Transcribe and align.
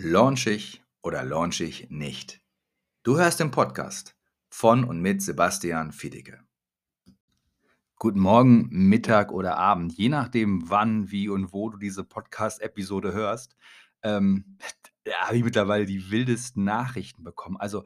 Launch 0.00 0.46
ich 0.46 0.84
oder 1.02 1.24
launch 1.24 1.60
ich 1.60 1.90
nicht? 1.90 2.40
Du 3.02 3.18
hörst 3.18 3.40
den 3.40 3.50
Podcast 3.50 4.14
von 4.48 4.84
und 4.84 5.00
mit 5.00 5.20
Sebastian 5.20 5.90
Fiedicke. 5.90 6.38
Guten 7.96 8.20
Morgen, 8.20 8.68
Mittag 8.70 9.32
oder 9.32 9.56
Abend, 9.56 9.92
je 9.92 10.08
nachdem, 10.08 10.70
wann, 10.70 11.10
wie 11.10 11.28
und 11.28 11.52
wo 11.52 11.68
du 11.70 11.78
diese 11.78 12.04
Podcast-Episode 12.04 13.12
hörst, 13.12 13.56
ähm, 14.04 14.56
da 15.02 15.14
habe 15.22 15.38
ich 15.38 15.42
mittlerweile 15.42 15.84
die 15.84 16.12
wildesten 16.12 16.62
Nachrichten 16.62 17.24
bekommen. 17.24 17.56
Also 17.56 17.82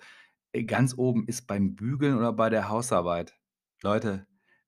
äh, 0.52 0.64
ganz 0.64 0.92
oben 0.98 1.26
ist 1.26 1.46
beim 1.46 1.76
Bügeln 1.76 2.18
oder 2.18 2.34
bei 2.34 2.50
der 2.50 2.68
Hausarbeit. 2.68 3.38
Leute, 3.82 4.26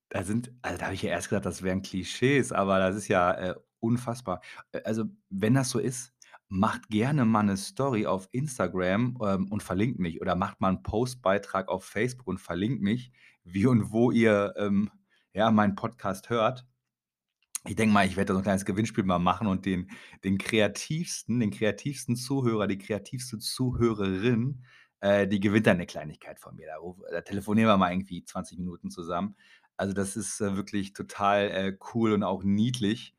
da 0.09 0.23
sind, 0.23 0.51
also 0.63 0.79
da 0.79 0.85
habe 0.85 0.95
ich 0.95 1.03
ja 1.03 1.11
erst 1.11 1.29
gedacht, 1.29 1.45
das 1.45 1.61
wären 1.61 1.83
Klischees, 1.83 2.51
aber 2.51 2.79
das 2.79 2.95
ist 2.95 3.07
ja 3.07 3.31
äh, 3.33 3.55
unfassbar. 3.79 4.41
Äh, 4.71 4.81
Also, 4.83 5.05
wenn 5.29 5.53
das 5.53 5.69
so 5.69 5.77
ist, 5.77 6.14
macht 6.49 6.89
gerne 6.89 7.25
mal 7.25 7.41
eine 7.41 7.57
Story 7.57 8.05
auf 8.05 8.29
Instagram, 8.31 9.17
ähm, 9.23 9.47
und 9.51 9.63
verlinkt 9.63 9.99
mich 9.99 10.21
oder 10.21 10.35
macht 10.35 10.61
mal 10.61 10.69
einen 10.69 10.83
Postbeitrag 10.83 11.69
auf 11.69 11.85
Facebook 11.85 12.27
und 12.27 12.39
verlinkt 12.39 12.81
mich, 12.81 13.11
wie 13.43 13.65
und 13.67 13.91
wo 13.91 14.11
ihr, 14.11 14.53
ähm, 14.57 14.89
ja, 15.33 15.51
meinen 15.51 15.75
Podcast 15.75 16.29
hört. 16.29 16.65
Ich 17.67 17.75
denke 17.75 17.93
mal, 17.93 18.05
ich 18.07 18.15
werde 18.17 18.27
da 18.29 18.33
so 18.35 18.39
'n 18.41 18.43
kleines 18.43 18.65
Gewinnspiel 18.65 19.03
mal 19.03 19.19
machen 19.19 19.47
und 19.47 19.65
den 19.65 19.89
den 20.23 20.37
kreativsten 20.37 21.39
den 21.39 21.51
kreativsten 21.51 22.15
Zuhörer, 22.15 22.67
die 22.67 22.77
kreativste 22.77 23.39
Zuhörerin, 23.39 24.63
äh, 25.01 25.27
die 25.27 25.39
gewinnt 25.39 25.65
dann 25.67 25.77
'ne 25.77 25.87
Kleinigkeit 25.87 26.39
von 26.39 26.55
mir. 26.55 26.67
Da 26.67 26.77
da 27.11 27.21
telefonieren 27.21 27.69
wir 27.69 27.77
mal 27.77 27.91
irgendwie 27.91 28.23
20 28.23 28.59
Minuten 28.59 28.91
zusammen. 28.91 29.35
Also, 29.77 29.93
das 29.93 30.15
ist, 30.15 30.41
äh, 30.41 30.55
wirklich 30.55 30.93
total, 30.93 31.49
äh, 31.51 31.77
cool 31.93 32.13
und 32.13 32.23
auch 32.23 32.43
niedlich, 32.43 33.14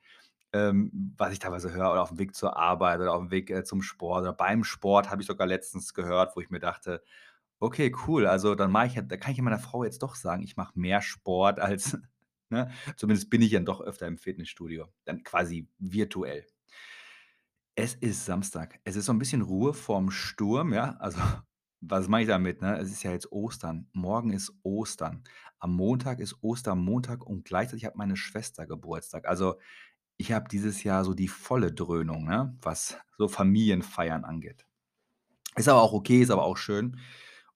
ähm, 0.70 1.15
was 1.19 1.33
ich 1.33 1.38
teilweise 1.38 1.73
höre 1.73 1.92
oder 1.92 2.02
aufm 2.02 2.19
Weg 2.19 2.34
zur 2.34 2.56
Arbeit 2.56 3.01
oder 3.01 3.15
aufm 3.15 3.30
Weg, 3.30 3.51
äh, 3.51 3.65
zum 3.65 3.83
Sport 3.83 4.23
oder 4.23 4.33
beim 4.33 4.65
Sport 4.65 5.10
habe 5.10 5.23
ich 5.23 5.29
sogar 5.29 5.46
letztens 5.46 5.95
gehört, 5.95 6.37
wo 6.37 6.41
ich 6.41 6.51
mir 6.51 6.60
dachte: 6.60 7.02
„Okay, 7.60 7.95
cool, 8.07 8.26
also 8.26 8.54
dann 8.54 8.71
mache 8.73 8.87
ich 8.88 8.95
ja 8.96 9.02
da 9.02 9.16
kann 9.16 9.32
ich 9.32 9.38
ja 9.38 9.45
meiner 9.45 9.59
Frau 9.59 9.85
jetzt 9.85 10.02
doch 10.02 10.15
sagen, 10.16 10.43
ich 10.43 10.57
mache 10.57 10.79
mehr 10.79 11.02
Sport 11.02 11.60
als“ 11.60 11.98
ne? 12.51 12.71
Zumindest 12.96 13.30
bin 13.30 13.43
ich 13.43 13.52
dann 13.52 13.65
doch 13.66 13.80
öfter 13.80 14.07
im 14.07 14.18
Fitnessstudio, 14.18 14.87
dann 15.04 15.23
quasi 15.24 15.68
virtuell. 15.79 16.46
Es 17.74 17.95
ist 17.95 18.24
Samstag. 18.24 18.80
Es 18.85 18.96
ist 18.96 19.04
so 19.07 19.13
'n 19.13 19.18
bisschen 19.18 19.43
Ruhe 19.43 19.74
vorm 19.74 20.10
Sturm, 20.10 20.73
ja? 20.73 20.96
Also, 20.98 21.18
was 21.80 22.09
meine 22.09 22.23
ich 22.23 22.29
damit, 22.29 22.63
ne? 22.63 22.79
Es 22.79 22.91
ist 22.91 23.02
ja 23.02 23.13
jetzt 23.13 23.30
Ostern. 23.32 23.88
Morgen 23.93 24.32
ist 24.32 24.52
Ostern. 24.63 25.24
Am 25.59 25.74
Montag 25.76 26.20
ist 26.20 26.37
Ostermontag 26.43 27.24
und 27.26 27.45
gleichzeitig 27.45 27.85
hat 27.85 27.96
meine 27.96 28.16
Schwester 28.16 28.66
Geburtstag. 28.66 29.26
Also, 29.29 29.57
ich 30.18 30.32
habe 30.32 30.48
dieses 30.50 30.82
Jahr 30.84 31.04
so 31.04 31.14
die 31.14 31.28
volle 31.28 31.72
Dröhnung, 31.72 32.24
ne, 32.26 32.56
was 32.62 32.98
so 33.18 33.28
Familienfeiern 33.28 34.24
angeht. 34.24 34.66
Ist 35.56 35.68
aber 35.68 35.82
auch 35.82 35.92
okay, 35.95 36.23
ist 36.23 36.30
aber 36.30 36.45
auch 36.45 36.56
schön. 36.58 36.98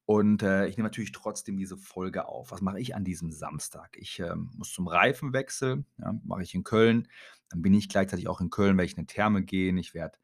Und, 0.07 0.43
äh, 0.43 0.67
ich 0.69 0.77
nehme 0.77 0.89
natürlich 0.89 1.13
trotzdem 1.13 1.57
diese 1.59 1.77
Folge 1.79 2.27
auf. 2.29 2.53
Was 2.53 2.63
mache 2.63 2.81
ich 2.81 2.95
an 2.97 3.05
diesem 3.05 3.31
Samstag? 3.33 3.97
Ich, 3.99 4.21
ähm, 4.21 4.51
muss 4.57 4.73
zum 4.73 4.89
Reifenwechsel, 4.89 5.85
ja, 5.99 6.15
mache 6.25 6.43
ich 6.45 6.55
in 6.55 6.65
Köln. 6.65 7.09
Dann 7.51 7.63
bin 7.63 7.75
ich 7.75 7.89
gleichzeitig 7.89 8.29
auch 8.29 8.41
in 8.43 8.51
Köln, 8.51 8.77
werde 8.79 8.87
ich 8.87 8.97
in 8.99 9.03
'ne 9.05 9.07
Therme 9.07 9.45
gehen. 9.45 9.79
Ich 9.79 9.95
werde, 9.95 10.19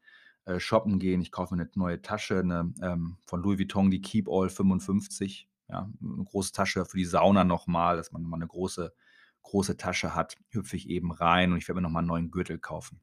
äh, 0.45 0.59
shoppen 0.59 0.99
gehen. 0.99 1.21
Ich 1.21 1.31
kaufe 1.31 1.55
mir 1.55 1.63
'ne 1.65 1.71
neue 1.75 2.01
Tasche, 2.01 2.43
'ne, 2.45 2.73
ähm, 2.81 3.17
von 3.27 3.41
Louis 3.43 3.59
Vuitton, 3.59 3.91
die 3.91 4.01
Keepall 4.01 4.49
55, 4.49 5.49
ja, 5.69 5.89
'ne 6.01 6.25
große 6.25 6.53
Tasche 6.53 6.85
für 6.85 6.97
die 6.97 7.05
Sauna 7.05 7.43
noch 7.45 7.67
mal, 7.67 7.97
dass 7.97 8.11
man 8.13 8.23
mal 8.23 8.37
'ne 8.39 8.47
große 8.47 8.93
große 9.47 9.77
Tasche 9.77 10.15
hat. 10.15 10.37
Hüpfe 10.51 10.77
ich 10.77 10.89
eben 10.89 11.11
rein 11.13 11.51
und 11.53 11.57
ich 11.59 11.67
werde 11.67 11.77
mir 11.81 11.83
noch 11.83 11.91
mal 11.91 12.01
'n 12.03 12.07
neuen 12.07 12.31
Gürtel 12.31 12.59
kaufen. 12.59 13.01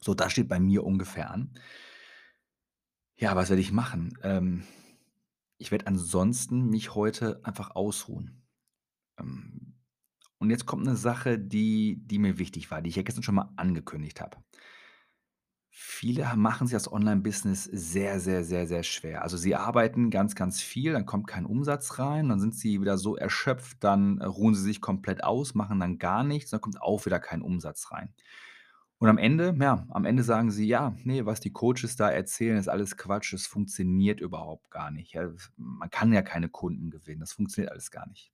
So, 0.00 0.14
das 0.14 0.32
steht 0.32 0.48
bei 0.48 0.60
mir 0.60 0.84
ungefähr 0.84 1.30
an. 1.30 1.54
Ja, 3.18 3.36
was 3.36 3.50
werde 3.50 3.60
ich 3.60 3.72
machen? 3.72 4.18
Ähm, 4.22 4.64
ich 5.58 5.70
werde 5.70 5.86
ansonsten 5.86 6.68
mich 6.70 6.94
heute 6.94 7.40
einfach 7.44 7.72
ausruhen. 7.76 8.42
Ähm, 9.18 9.74
und 10.38 10.50
jetzt 10.50 10.66
kommt 10.66 10.84
'ne 10.86 10.96
Sache, 10.96 11.38
die 11.38 11.98
die 12.06 12.18
mir 12.18 12.38
wichtig 12.38 12.70
war, 12.70 12.82
die 12.82 12.90
ich 12.90 12.96
ja 12.96 13.02
gestern 13.02 13.24
schon 13.24 13.36
mal 13.36 13.52
angekündigt 13.56 14.20
habe. 14.20 14.38
Viele 15.74 16.36
machen 16.36 16.66
sich 16.66 16.74
das 16.74 16.92
Online-Business 16.92 17.64
sehr, 17.64 18.20
sehr, 18.20 18.44
sehr, 18.44 18.66
sehr 18.66 18.82
schwer. 18.82 19.22
Also, 19.22 19.38
sie 19.38 19.54
arbeiten 19.56 20.10
ganz, 20.10 20.34
ganz 20.34 20.60
viel, 20.60 20.92
dann 20.92 21.06
kommt 21.06 21.26
kein 21.26 21.46
Umsatz 21.46 21.98
rein, 21.98 22.28
dann 22.28 22.40
sind 22.40 22.54
sie 22.54 22.80
wieder 22.82 22.98
so 22.98 23.16
erschöpft, 23.16 23.78
dann, 23.82 24.18
äh, 24.18 24.26
ruhen 24.26 24.54
sie 24.54 24.62
sich 24.62 24.82
komplett 24.82 25.24
aus, 25.24 25.54
machen 25.54 25.80
dann 25.80 25.96
gar 25.98 26.24
nichts, 26.24 26.50
dann 26.50 26.60
kommt 26.60 26.80
auch 26.82 27.06
wieder 27.06 27.20
kein 27.20 27.40
Umsatz 27.40 27.90
rein. 27.90 28.12
Und 28.98 29.08
am 29.10 29.18
Ende 29.18 29.56
ja, 29.60 29.86
am 29.90 30.04
Ende 30.06 30.22
sagen 30.24 30.50
sie: 30.52 30.66
„Ja, 30.68 30.94
ne, 31.04 31.26
was 31.26 31.40
die 31.40 31.52
Coaches 31.52 31.96
da 31.96 32.10
erzählen, 32.10 32.58
ist 32.58 32.68
alles 32.68 32.96
Quatsch, 32.98 33.32
es 33.34 33.46
funktioniert 33.46 34.20
überhaupt 34.20 34.70
gar 34.70 34.90
nicht. 34.92 35.12
Ja, 35.14 35.30
man 35.56 35.90
kann 35.90 36.12
ja 36.12 36.22
keine 36.22 36.48
Kunden 36.50 36.90
gewinnen, 36.90 37.20
das 37.20 37.32
funktioniert 37.34 37.72
alles 37.72 37.90
gar 37.92 38.08
nicht.“ 38.08 38.31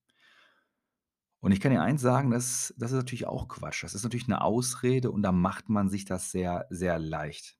Und 1.43 1.53
ich 1.53 1.61
kann 1.61 1.71
dir 1.71 1.83
eins 1.83 2.01
sagen, 2.03 2.31
das 2.31 2.75
das 2.79 2.91
ist 2.91 2.97
natürlich 2.97 3.27
auch 3.27 3.47
Quatsch. 3.49 3.85
Das 3.85 3.95
ist 3.95 4.03
natürlich 4.03 4.27
'ne 4.29 4.41
Ausrede 4.41 5.11
und 5.11 5.23
da 5.23 5.31
macht 5.33 5.69
man 5.69 5.89
sich 5.89 6.05
das 6.05 6.31
sehr, 6.33 6.67
sehr 6.71 6.99
leicht. 6.99 7.57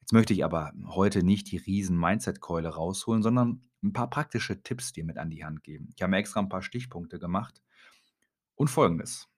Jetzt 0.00 0.12
möchte 0.12 0.34
ich 0.34 0.44
aber 0.44 0.72
heute 0.88 1.22
nicht 1.24 1.50
die 1.52 1.58
riesen 1.58 1.98
Mindset-Keule 1.98 2.70
rausholen, 2.70 3.22
sondern 3.22 3.62
'n 3.84 3.92
paar 3.94 4.10
praktische 4.10 4.62
Tipps 4.62 4.92
dir 4.92 5.04
mit 5.04 5.18
an 5.18 5.30
die 5.30 5.44
Hand 5.44 5.64
geben. 5.64 5.92
Ich 5.96 6.02
habe 6.02 6.10
mir 6.12 6.18
extra 6.18 6.40
'n 6.40 6.48
paar 6.50 6.62
Stichpunkte 6.62 7.18
gemacht 7.20 7.62
und 8.56 8.68
Folgendes. 8.70 9.28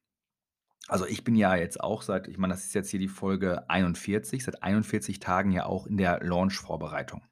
Also, 0.88 1.06
ich 1.06 1.24
bin 1.24 1.36
ja 1.36 1.56
jetzt 1.56 1.80
auch 1.80 2.02
seit 2.02 2.28
ich 2.28 2.38
meine, 2.38 2.54
das 2.54 2.64
ist 2.66 2.74
jetzt 2.74 2.90
hier 2.90 3.00
die 3.00 3.08
Folge 3.08 3.68
41, 3.70 4.44
seit 4.44 4.62
41 4.62 5.20
Tagen 5.20 5.52
ja 5.52 5.66
auch 5.66 5.86
in 5.86 5.96
der 5.98 6.20
Launch-Vorbereitung. 6.24 7.22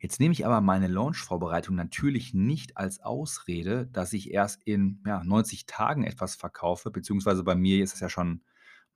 Jetzt 0.00 0.20
nehme 0.20 0.32
ich 0.32 0.46
aber 0.46 0.60
meine 0.60 0.86
Launch-Vorbereitung 0.88 1.74
natürlich 1.74 2.34
nicht 2.34 2.76
als 2.76 3.00
Ausrede, 3.00 3.86
dass 3.88 4.12
ich 4.12 4.30
erst 4.32 4.62
in, 4.64 5.02
ja, 5.06 5.24
90 5.24 5.66
Tagen 5.66 6.04
etwas 6.04 6.36
verkaufe, 6.36 6.90
beziehungsweise 6.90 7.42
bei 7.44 7.54
mir 7.54 7.82
ist 7.82 7.94
es 7.94 8.00
ja 8.00 8.08
schon 8.08 8.42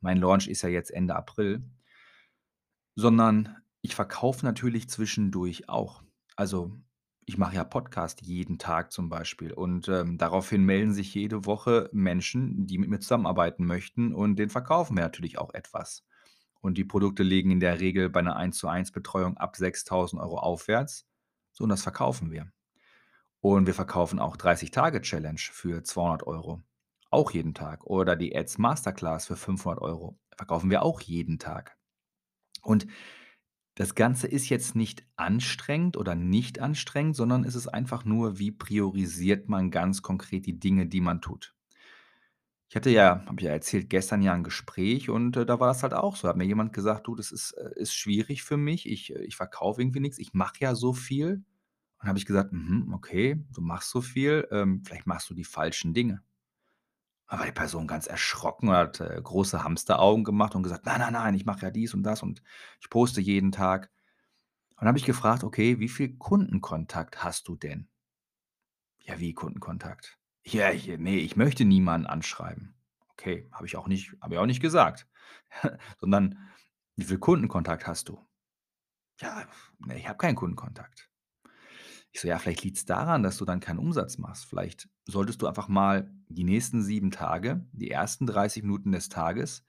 mein 0.00 0.18
Launch 0.18 0.48
ist 0.48 0.62
ja 0.62 0.68
jetzt 0.68 0.90
Ende 0.90 1.14
April 1.14 1.62
sondern 2.94 3.56
ich 3.82 3.94
verkaufe 3.94 4.44
natürlich 4.44 4.88
zwischendurch 4.88 5.68
auch. 5.68 6.02
Also, 6.36 6.72
ich 7.24 7.38
mache 7.38 7.54
ja 7.56 7.64
Podcast 7.64 8.22
jeden 8.22 8.58
Tag 8.58 8.92
zum 8.92 9.08
Beispiel 9.08 9.52
und, 9.52 9.88
ähm, 9.88 10.18
daraufhin 10.18 10.64
melden 10.64 10.92
sich 10.92 11.14
jede 11.14 11.46
Woche 11.46 11.88
Menschen, 11.92 12.66
die 12.66 12.78
mit 12.78 12.90
mir 12.90 12.98
zusammenarbeiten 13.00 13.64
möchten 13.64 14.12
und 14.14 14.36
denen 14.36 14.50
verkaufen 14.50 14.96
wir 14.96 15.02
natürlich 15.04 15.38
auch 15.38 15.54
etwas. 15.54 16.04
Und 16.62 16.78
die 16.78 16.84
Produkte 16.86 17.24
liegen 17.24 17.50
in 17.52 17.60
der 17.60 17.80
Regel 17.80 18.10
bei 18.10 18.22
'ner 18.22 18.36
Eins-zu-eins-Betreuung 18.36 19.36
ab 19.38 19.56
6.000 19.56 20.22
€ 20.22 20.38
aufwärts. 20.38 21.06
So, 21.52 21.64
und 21.64 21.70
das 21.70 21.82
verkaufen 21.82 22.30
wir. 22.32 22.52
Und 23.40 23.66
wir 23.66 23.74
verkaufen 23.74 24.18
auch 24.20 24.36
30-Tage-Challenge 24.36 25.40
für 25.40 25.82
200 25.84 26.22
€, 26.24 26.62
auch 27.10 27.32
jeden 27.32 27.54
Tag. 27.54 27.84
Oder 27.86 28.16
die 28.16 28.36
Ads 28.36 28.58
Masterclass 28.58 29.26
für 29.26 29.36
500 29.36 29.82
€, 29.82 30.18
verkaufen 30.36 30.70
wir 30.70 30.82
auch 30.82 31.00
jeden 31.02 31.38
Tag. 31.38 31.76
Und 32.62 32.86
das 33.76 33.94
Ganze 33.96 34.28
ist 34.28 34.48
jetzt 34.50 34.76
nicht 34.76 35.06
anstrengend 35.16 35.96
oder 35.96 36.14
nicht 36.16 36.60
anstrengend, 36.60 37.16
sondern 37.16 37.44
es 37.44 37.54
ist 37.56 37.68
einfach 37.68 38.04
nur, 38.04 38.38
wie 38.38 38.52
priorisiert 38.52 39.48
man 39.48 39.70
ganz 39.70 40.02
konkret 40.02 40.46
die 40.46 40.60
Dinge, 40.60 40.86
die 40.86 41.00
man 41.02 41.20
tut. 41.22 41.54
Ich 42.72 42.76
hatte 42.76 42.88
ja 42.88 43.22
habe 43.26 43.34
ich 43.38 43.44
ja 43.44 43.50
erzählt, 43.52 43.90
gestern 43.90 44.22
ja 44.22 44.32
'n 44.32 44.44
Gespräch 44.44 45.10
und, 45.10 45.36
äh, 45.36 45.44
da 45.44 45.60
war 45.60 45.70
es 45.72 45.82
halt 45.82 45.92
auch 45.92 46.16
so. 46.16 46.22
Da 46.22 46.30
hat 46.30 46.38
mir 46.38 46.46
jemand 46.46 46.72
gesagt: 46.72 47.06
„Du, 47.06 47.14
das 47.14 47.30
ist 47.30 47.52
äh, 47.52 47.68
ist 47.78 47.92
schwierig 47.94 48.44
für 48.44 48.56
mich. 48.56 48.88
Ich 48.88 49.14
äh, 49.14 49.22
ich 49.24 49.36
verkaufe 49.36 49.82
irgendwie 49.82 50.00
nix. 50.00 50.16
Ich 50.18 50.32
mache 50.32 50.54
ja 50.60 50.74
so 50.74 50.94
viel.“ 50.94 51.44
Und 52.00 52.08
habe 52.08 52.18
ich 52.18 52.24
gesagt: 52.24 52.52
„Mhm, 52.54 52.94
okay, 52.94 53.44
du 53.52 53.60
machst 53.60 53.90
so 53.90 54.00
viel, 54.00 54.48
ähm, 54.52 54.82
vielleicht 54.86 55.06
machst 55.06 55.28
du 55.28 55.34
die 55.34 55.44
falschen 55.44 55.92
Dinge.“ 55.92 56.22
Da 57.28 57.38
war 57.38 57.46
die 57.46 57.52
Person 57.52 57.86
ganz 57.88 58.06
erschrocken 58.06 58.68
und 58.68 58.74
hat, 58.76 59.00
äh, 59.00 59.20
große 59.22 59.64
Hamsteraugen 59.64 60.22
gemacht 60.24 60.54
und 60.54 60.62
gesagt: 60.62 60.86
„Nein, 60.86 61.00
nein, 61.00 61.12
nein, 61.14 61.34
ich 61.34 61.44
mache 61.46 61.62
ja 61.62 61.70
dies 61.72 61.94
und 61.94 62.02
das 62.04 62.22
und 62.22 62.42
ich 62.80 62.90
poste 62.90 63.20
jeden 63.20 63.50
Tag.“ 63.52 63.90
Und 64.78 64.86
habe 64.88 64.98
ich 64.98 65.04
gefragt: 65.06 65.44
„Okay, 65.44 65.78
wie 65.80 65.88
viel 65.88 66.16
Kundenkontakt 66.18 67.24
hast 67.24 67.48
du 67.48 67.56
denn?“ 67.56 67.88
„Ja, 69.04 69.18
wie 69.20 69.32
Kundenkontakt?“ 69.34 70.18
„Ja, 70.46 70.70
ich 70.72 70.86
ne, 70.98 71.16
ich 71.18 71.36
möchte 71.36 71.64
niemanden 71.64 72.06
anschreiben.“ 72.06 72.74
„Okay, 73.10 73.48
habe 73.52 73.66
ich 73.66 73.76
auch 73.76 73.86
nicht 73.86 74.16
habe 74.20 74.34
ich 74.34 74.40
auch 74.40 74.46
nicht 74.46 74.60
gesagt.“ 74.60 75.06
Sondern: 76.00 76.38
„Wie 76.96 77.04
viel 77.04 77.18
Kundenkontakt 77.18 77.86
hast 77.86 78.08
du?“ 78.08 78.18
„Ja, 79.20 79.46
ne, 79.80 79.98
ich 79.98 80.08
habe 80.08 80.18
keinen 80.18 80.36
Kundenkontakt.“ 80.36 81.08
Ich 82.14 82.20
so: 82.20 82.28
„Ja, 82.28 82.38
vielleicht 82.38 82.62
liegt's 82.62 82.84
daran, 82.84 83.22
dass 83.22 83.38
du 83.38 83.44
dann 83.46 83.60
keinen 83.60 83.78
Umsatz 83.78 84.18
machst. 84.18 84.44
Vielleicht 84.44 84.88
solltest 85.06 85.40
du 85.40 85.46
einfach 85.46 85.68
mal 85.68 86.10
die 86.28 86.44
nächsten 86.44 86.82
7 86.82 87.10
Tage, 87.10 87.66
die 87.72 87.90
ersten 87.90 88.26
30 88.26 88.62
Minuten 88.62 88.92
des 88.92 89.08
Tages 89.08 89.64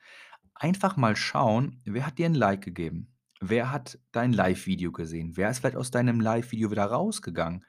einfach 0.56 0.98
mal 0.98 1.16
schauen, 1.16 1.81
wer 1.86 2.06
hat 2.06 2.18
dir 2.18 2.26
'n 2.28 2.36
Like 2.36 2.62
gegeben? 2.64 3.16
Wer 3.40 3.72
hat 3.72 4.00
dein 4.12 4.34
Live-Video 4.34 4.92
gesehen? 4.92 5.38
Wer 5.38 5.50
ist 5.50 5.60
vielleicht 5.60 5.78
aus 5.78 5.92
deinem 5.92 6.19
Live-Video 6.19 6.69
wieder 6.72 6.86
rausgegangen?“ 6.86 7.66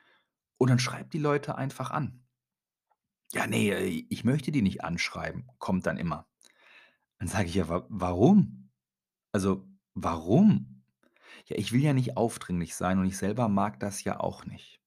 Und 0.58 0.70
dann 0.70 0.78
schreib 0.80 1.10
die 1.12 1.18
Leute 1.18 1.56
einfach 1.56 1.90
an. 1.92 2.23
„Ja, 3.32 3.46
ne, 3.46 3.70
äh, 3.70 4.06
ich 4.08 4.24
möchte 4.24 4.52
die 4.52 4.62
nicht 4.62 4.84
anschreiben“, 4.84 5.48
kommt 5.58 5.86
dann 5.86 5.96
immer. 5.96 6.26
Dann 7.18 7.28
sage 7.28 7.48
ich: 7.48 7.54
„Ja, 7.54 7.68
wa 7.68 7.86
warum? 7.90 8.70
Also, 9.32 9.68
warum?“ 9.94 10.84
Ja, 11.48 11.56
ich 11.58 11.72
will 11.72 11.82
ja 11.82 11.92
nicht 11.94 12.16
aufdringlich 12.16 12.76
sein 12.76 12.98
und 12.98 13.06
ich 13.06 13.18
selber 13.18 13.48
mag 13.48 13.80
das 13.80 14.04
ja 14.04 14.20
auch 14.20 14.46
nicht. 14.46 14.80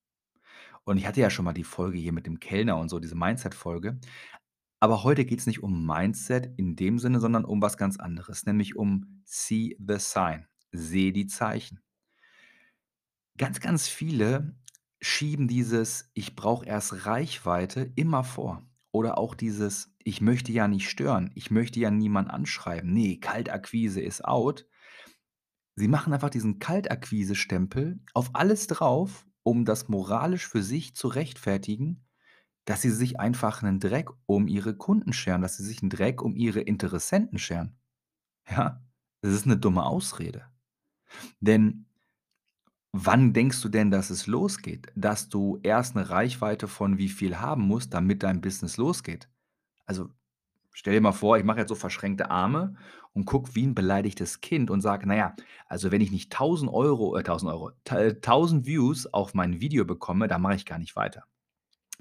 Und 0.84 0.98
ich 0.98 1.06
hatte 1.06 1.20
ja 1.20 1.30
schon 1.30 1.44
mal 1.46 1.54
die 1.54 1.64
Folge 1.64 1.98
hier 1.98 2.12
mit 2.12 2.26
dem 2.26 2.40
Kellner 2.40 2.78
und 2.78 2.88
so, 2.90 3.00
diese 3.00 3.16
Mindset-Folge. 3.16 4.00
Aber 4.80 5.04
heute 5.04 5.24
geht's 5.26 5.46
nicht 5.46 5.62
um 5.62 5.86
Mindset 5.86 6.52
in 6.58 6.76
dem 6.76 6.98
Sinne, 7.00 7.20
sondern 7.20 7.44
um 7.44 7.62
was 7.62 7.76
ganz 7.78 7.98
anderes, 7.98 8.46
nämlich 8.46 8.76
um 8.76 9.22
See 9.24 9.76
the 9.86 9.96
Sign. 9.98 10.48
Sehe 10.72 11.12
die 11.12 11.26
Zeichen. 11.28 11.80
Ganz, 13.36 13.60
ganz 13.60 13.88
viele 13.88 14.54
schieben 15.00 15.48
dieses 15.48 16.10
„Ich 16.14 16.34
brauche 16.36 16.66
erst 16.66 17.06
Reichweite“ 17.06 17.92
immer 17.96 18.24
vor. 18.24 18.62
Oder 18.92 19.18
auch 19.18 19.34
dieses 19.34 19.94
„Ich 20.02 20.20
möchte 20.20 20.52
ja 20.52 20.66
nicht 20.68 20.88
stören, 20.90 21.30
ich 21.34 21.50
möchte 21.50 21.80
ja 21.80 21.90
niemand 21.90 22.30
anschreiben. 22.30 22.92
Ne, 22.92 23.18
Kaltakquise 23.20 24.00
ist 24.00 24.24
out.“ 24.24 24.66
Sie 25.78 25.86
machen 25.86 26.12
einfach 26.12 26.30
diesen 26.30 26.58
Kaltakquise-Stempel 26.58 28.00
auf 28.12 28.30
alles 28.34 28.66
drauf, 28.66 29.26
um 29.44 29.64
das 29.64 29.88
moralisch 29.88 30.48
für 30.48 30.60
sich 30.62 30.96
zu 30.96 31.06
rechtfertigen, 31.06 32.04
dass 32.66 32.82
sie 32.82 32.90
sich 32.90 33.20
einfach 33.20 33.62
'nen 33.62 33.80
Dreck 33.80 34.10
um 34.26 34.48
ihre 34.48 34.76
Kunden 34.76 35.12
scheren, 35.12 35.42
dass 35.42 35.56
sie 35.58 35.64
sich 35.64 35.82
'n 35.82 35.90
Dreck 35.90 36.22
um 36.22 36.36
ihre 36.36 36.60
Interessenten 36.60 37.38
scheren. 37.38 37.78
Ja, 38.50 38.84
das 39.22 39.32
ist 39.34 39.46
'ne 39.46 39.58
dumme 39.58 39.84
Ausrede. 39.86 40.46
Denn 41.40 41.87
wann 42.92 43.32
denkst 43.32 43.60
du 43.62 43.68
denn, 43.68 43.90
dass 43.90 44.10
es 44.10 44.26
losgeht? 44.26 44.88
Dass 44.96 45.28
du 45.28 45.58
erst 45.62 45.94
'ne 45.96 46.08
Reichweite 46.10 46.68
von 46.68 46.98
wie 46.98 47.08
viel 47.08 47.38
haben 47.40 47.62
musst, 47.62 47.94
damit 47.94 48.22
dein 48.22 48.40
Business 48.40 48.76
losgeht? 48.76 49.28
Also, 49.86 50.10
stell 50.74 50.94
dir 50.94 51.02
mal 51.02 51.12
vor, 51.12 51.38
ich 51.38 51.44
mache 51.44 51.60
jetzt 51.60 51.70
so 51.70 51.76
verschränkte 51.76 52.30
Arme 52.30 52.76
und 53.14 53.26
gucke 53.26 53.54
wie 53.56 53.64
'n 53.64 53.74
beleidigtes 53.76 54.40
Kind 54.42 54.70
und 54.70 54.82
sage: 54.82 55.06
„Na 55.08 55.16
ja, 55.16 55.36
also 55.68 55.92
wenn 55.92 56.02
ich 56.02 56.12
nicht 56.12 56.30
1.000 56.32 56.70
€, 56.72 57.16
äh, 57.18 57.24
1.000 57.24 57.52
€, 57.52 57.72
ta 57.84 58.12
1.000 58.14 58.66
Views 58.66 59.06
auf 59.12 59.34
mein 59.34 59.60
Video 59.60 59.84
bekomme, 59.86 60.28
dann 60.28 60.42
mache 60.42 60.56
ich 60.56 60.66
gar 60.66 60.78
nicht 60.80 60.96
weiter. 60.96 61.24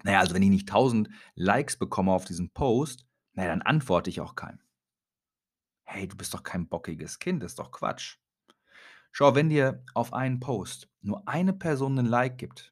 Na 0.03 0.13
ja, 0.13 0.19
also 0.21 0.35
wenn 0.35 0.43
ich 0.43 0.49
nicht 0.51 0.67
1.000 0.69 1.09
Likes 1.35 1.77
bekomme 1.77 2.13
auf 2.13 2.25
diesen 2.25 2.51
Post, 2.51 3.05
na 3.33 3.43
ja, 3.45 3.49
dann 3.49 3.61
antworte 3.63 4.09
ich 4.11 4.21
auch 4.21 4.35
keinem.“ 4.35 4.59
Hey, 5.89 6.05
du 6.05 6.17
bist 6.17 6.33
doch 6.33 6.43
kein 6.43 6.67
bockiges 6.67 7.17
Kind, 7.17 7.43
ist 7.43 7.59
doch 7.59 7.71
Quatsch. 7.71 8.17
Schau, 9.19 9.33
wenn 9.33 9.49
dir 9.49 9.83
auf 9.95 10.13
einen 10.13 10.39
Post 10.39 10.89
nur 11.01 11.27
eine 11.27 11.51
Person 11.51 11.95
'nen 11.95 12.05
Like 12.05 12.37
gibt, 12.37 12.71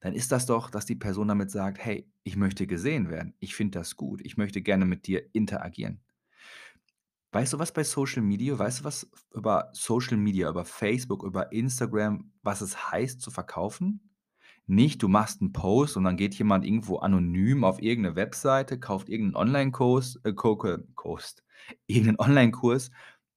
dann 0.00 0.14
ist 0.14 0.32
das 0.32 0.46
doch, 0.46 0.70
dass 0.70 0.86
die 0.86 0.96
Person 0.96 1.28
damit 1.28 1.50
sagt: 1.50 1.78
„Hey, 1.78 2.10
ich 2.24 2.36
möchte 2.36 2.66
gesehen 2.66 3.10
werden. 3.10 3.34
Ich 3.40 3.54
finde 3.56 3.78
das 3.80 3.96
gut. 3.96 4.20
Ich 4.24 4.36
möchte 4.36 4.62
gerne 4.62 4.86
mit 4.86 5.06
dir 5.06 5.24
interagieren.“ 5.34 6.00
Weißt 7.34 7.52
du 7.52 7.58
was 7.58 7.72
bei 7.72 7.82
Social 7.82 8.22
Media 8.22 8.56
weißt 8.56 8.80
du 8.80 8.84
was 8.84 9.10
über 9.34 9.68
Social 9.72 10.16
Media, 10.16 10.48
über 10.48 10.64
Facebook, 10.64 11.24
über 11.24 11.50
Instagram, 11.50 12.30
was 12.44 12.60
es 12.60 12.92
heißt 12.92 13.20
zu 13.20 13.32
verkaufen? 13.32 14.08
Nicht, 14.66 15.02
du 15.02 15.08
machst 15.08 15.42
'n 15.42 15.52
Post 15.52 15.96
und 15.96 16.04
dann 16.04 16.16
geht 16.16 16.34
jemand 16.36 16.64
irgendwo 16.64 16.98
anonym 16.98 17.64
auf 17.64 17.82
irgend 17.82 18.06
'ne 18.06 18.16
Webseite, 18.16 18.78
kauft 18.80 19.08
irgend 19.08 19.34
'n 19.34 19.36
Onlinekurs 19.36 20.20
äh, 20.24 20.32
Koke 20.32 20.86
Kost 20.94 21.44
irgend 21.88 22.06
'nen 22.08 22.20
Onlinekurs. 22.20 22.90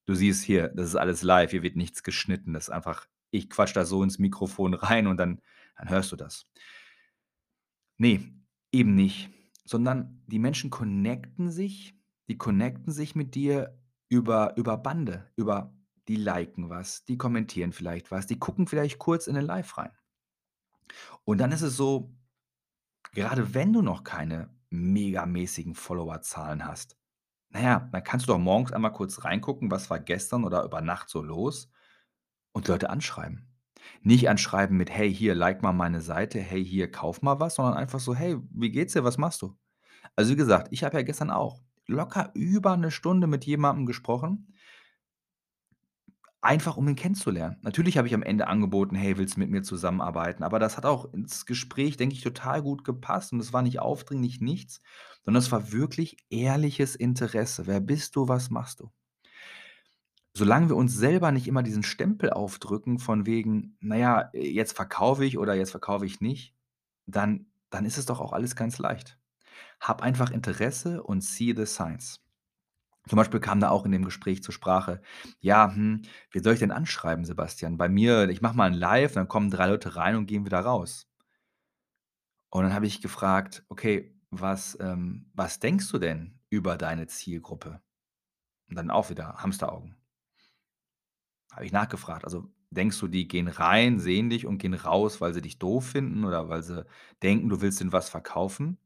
Du 0.08 0.16
siehst 0.16 0.44
hier, 0.44 0.70
das 0.70 0.88
ist 0.88 0.96
alles 0.96 1.22
live, 1.22 1.52
hier 1.52 1.64
wird 1.64 1.76
nichts 1.76 2.02
geschnitten. 2.02 2.54
Das 2.54 2.66
ist 2.66 2.70
einfach 2.70 3.08
ich 3.30 3.50
quatsche 3.50 3.74
da 3.74 3.84
so 3.86 4.02
ins 4.04 4.20
Mikrofon 4.20 4.74
rein 4.74 5.06
und 5.08 5.18
dann 5.18 5.42
dann 5.78 5.90
hörst 5.90 6.12
du 6.14 6.16
das. 6.16 6.46
Ne, 8.00 8.32
eben 8.72 8.94
nicht, 8.96 9.30
sondern 9.66 10.22
die 10.28 10.40
Menschen 10.40 10.70
connecten 10.70 11.50
sich 11.50 11.96
die 12.30 12.38
connecten 12.38 12.92
sich 12.92 13.16
mit 13.16 13.36
dir 13.36 13.80
über 14.10 14.56
über 14.58 14.78
Bande, 14.78 15.32
über 15.38 15.74
die 16.10 16.18
liken 16.18 16.70
was, 16.70 17.06
die 17.06 17.18
kommentieren 17.18 17.72
vielleicht 17.72 18.12
was, 18.12 18.28
die 18.28 18.38
gucken 18.38 18.68
vielleicht 18.68 19.00
kurz 19.00 19.28
in 19.28 19.36
'nen 19.36 19.46
Live 19.46 19.78
rein. 19.78 19.92
Und 21.28 21.40
dann 21.40 21.52
ist 21.52 21.62
es 21.62 21.76
so, 21.76 22.16
gerade 23.14 23.54
wenn 23.54 23.74
du 23.74 23.82
noch 23.82 24.04
keine 24.04 24.50
megamäßigen 24.72 25.76
Followerzahlen 25.76 26.66
hast, 26.66 26.97
na 27.52 27.62
ja, 27.62 27.90
dann 27.92 28.04
kannst 28.04 28.28
du 28.28 28.32
doch 28.34 28.40
morgens 28.40 28.72
einmal 28.74 28.92
kurz 28.94 29.24
reingucken, 29.24 29.72
was 29.72 29.90
war 29.90 30.00
gestern 30.00 30.44
oder 30.46 30.64
über 30.64 30.82
Nacht 30.82 31.10
so 31.10 31.22
los 31.22 31.70
und 32.54 32.68
Leute 32.68 32.90
anschreiben. 32.90 33.48
Nicht 34.04 34.30
anschreiben 34.30 34.78
mit: 34.78 34.90
„Hey, 34.92 35.14
hier, 35.14 35.36
like 35.36 35.62
mal 35.64 35.74
meine 35.74 36.02
Seite. 36.02 36.40
Hey, 36.40 36.64
hier, 36.66 36.92
kauf 36.92 37.22
mal 37.24 37.40
was“, 37.40 37.56
sondern 37.56 37.76
einfach 37.76 38.00
so: 38.02 38.16
„Hey, 38.16 38.38
wie 38.52 38.72
geht's 38.72 38.94
dir? 38.94 39.04
Was 39.06 39.18
machst 39.20 39.42
du?“ 39.44 39.58
Also, 40.18 40.32
wie 40.34 40.38
gesagt, 40.38 40.70
ich 40.72 40.84
habe 40.86 40.98
ja 40.98 41.04
gestern 41.04 41.32
auch 41.32 41.62
locker 41.88 42.32
über 42.36 42.78
'ne 42.78 42.92
Stunde 42.92 43.28
mit 43.28 43.46
jemandem 43.46 43.86
gesprochen 43.88 44.54
einfach 46.42 46.78
um 46.78 46.88
ihn 46.88 46.96
kennenzulernen. 46.96 47.58
Natürlich 47.62 47.98
habe 47.98 48.08
ich 48.08 48.14
am 48.16 48.24
Ende 48.24 48.48
angeboten: 48.48 48.96
„Hey, 48.96 49.18
willst 49.18 49.36
du 49.36 49.40
mit 49.42 49.50
mir 49.50 49.64
zusammenarbeiten?“ 49.64 50.44
Aber 50.44 50.60
das 50.60 50.78
hat 50.78 50.86
auch 50.86 51.14
ins 51.14 51.46
Gespräch, 51.46 51.98
denke 51.98 52.16
ich, 52.16 52.22
total 52.24 52.62
gut 52.62 52.84
gepasst 52.84 53.34
und 53.34 53.40
es 53.40 53.54
war 53.54 53.62
nicht 53.64 53.80
aufdringlich, 53.80 54.42
nichts, 54.42 54.82
sondern 55.26 55.42
es 55.42 55.52
war 55.52 55.72
wirklich 55.72 56.18
ehrliches 56.30 56.96
Interesse. 56.96 57.68
Wer 57.68 57.80
bist 57.82 58.16
du? 58.16 58.28
Was 58.28 58.50
machst 58.50 58.80
du? 58.82 58.92
Solange 60.34 60.70
wir 60.70 60.76
uns 60.78 60.94
selber 60.96 61.32
nicht 61.34 61.48
immer 61.48 61.64
diesen 61.64 61.84
Stempel 61.84 62.30
aufdrücken 62.30 62.98
von 63.00 63.26
wegen: 63.26 63.76
„Na 63.82 63.98
ja, 63.98 64.22
äh, 64.34 64.48
jetzt 64.50 64.72
verkaufe 64.74 65.26
ich 65.26 65.38
oder 65.38 65.54
jetzt 65.56 65.72
verkaufe 65.72 66.06
ich 66.06 66.22
nicht“, 66.22 66.56
dann 67.08 67.48
dann 67.70 67.84
ist 67.86 67.98
es 67.98 68.06
doch 68.06 68.22
auch 68.22 68.32
alles 68.34 68.56
ganz 68.56 68.78
leicht. 68.80 69.20
Hab 69.82 70.02
einfach 70.04 70.32
Interesse 70.32 71.04
und 71.04 71.24
see 71.24 71.54
the 71.56 71.66
signs. 71.68 72.22
Zum 73.08 73.18
Beispiel 73.18 73.40
kam 73.40 73.60
da 73.60 73.70
auch 73.70 73.86
in 73.86 73.92
dem 73.92 74.06
Gespräch 74.06 74.44
zur 74.44 74.54
Sprache: 74.54 75.02
„Ja, 75.40 75.72
hm, 75.74 76.02
wen 76.32 76.44
soll 76.44 76.54
ich 76.54 76.60
denn 76.60 76.72
anschreiben, 76.72 77.26
Sebastian? 77.26 77.78
Bei 77.78 77.90
mir 77.90 78.30
ich 78.30 78.42
mache 78.42 78.56
mal 78.58 78.68
'n 78.72 78.74
Live, 78.74 79.14
dann 79.14 79.28
kommen 79.28 79.50
3 79.52 79.68
Leute 79.68 79.96
rein 79.96 80.16
und 80.16 80.26
gehen 80.28 80.46
wieder 80.46 80.60
raus.“ 80.60 81.08
Und 82.54 82.64
dann 82.64 82.74
habe 82.74 82.86
ich 82.88 83.02
gefragt: 83.02 83.64
„Okay, 83.70 84.14
was, 84.32 84.78
ähm 84.82 85.30
was 85.34 85.60
denkst 85.60 85.90
du 85.92 85.98
denn 86.00 86.40
über 86.50 86.78
deine 86.78 87.08
Zielgruppe?“ 87.08 87.82
Und 88.70 88.78
dann 88.78 88.92
auch 88.92 89.10
wieder 89.12 89.36
Hamsteraugen. 89.38 89.96
Habe 91.52 91.66
ich 91.66 91.72
nachgefragt. 91.72 92.24
Also, 92.26 92.50
denkst 92.70 93.00
du, 93.00 93.08
die 93.08 93.28
gehen 93.28 93.48
rein, 93.48 94.00
sehen 94.00 94.30
dich 94.30 94.46
und 94.46 94.58
gehen 94.60 94.74
raus, 94.74 95.22
weil 95.22 95.34
sie 95.34 95.42
dich 95.42 95.60
doof 95.60 95.86
finden 95.88 96.24
oder 96.26 96.50
weil 96.50 96.64
sie 96.64 96.86
denken, 97.24 97.50
du 97.50 97.62
willst 97.62 97.82
ihnen 97.82 97.94
was 97.94 98.10
verkaufen? 98.10 98.78